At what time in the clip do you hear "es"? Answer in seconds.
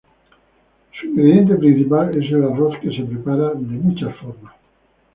2.17-2.31